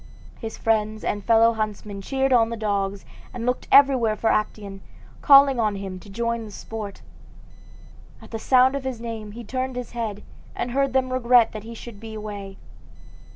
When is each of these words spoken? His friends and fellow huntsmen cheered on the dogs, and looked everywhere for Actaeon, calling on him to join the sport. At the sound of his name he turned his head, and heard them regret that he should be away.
His 0.39 0.57
friends 0.57 1.03
and 1.03 1.23
fellow 1.23 1.53
huntsmen 1.53 2.01
cheered 2.01 2.33
on 2.33 2.49
the 2.49 2.57
dogs, 2.57 3.05
and 3.35 3.45
looked 3.45 3.67
everywhere 3.71 4.15
for 4.15 4.31
Actaeon, 4.31 4.81
calling 5.21 5.59
on 5.59 5.75
him 5.75 5.99
to 5.99 6.09
join 6.09 6.43
the 6.43 6.49
sport. 6.49 7.03
At 8.19 8.31
the 8.31 8.39
sound 8.39 8.75
of 8.75 8.83
his 8.83 8.99
name 8.99 9.33
he 9.33 9.43
turned 9.43 9.75
his 9.75 9.91
head, 9.91 10.23
and 10.55 10.71
heard 10.71 10.93
them 10.93 11.13
regret 11.13 11.51
that 11.51 11.65
he 11.65 11.75
should 11.75 11.99
be 11.99 12.15
away. 12.15 12.57